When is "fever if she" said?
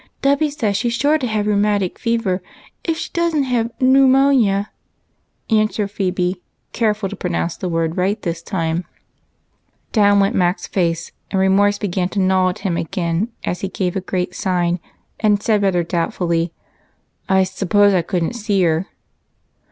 1.99-3.11